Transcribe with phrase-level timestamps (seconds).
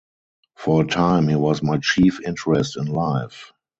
[0.55, 3.53] For a time, he was my chief interest in life.